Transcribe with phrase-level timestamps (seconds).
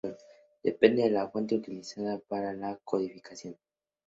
[0.63, 3.55] Depende de la fuente utilizada para la codificación.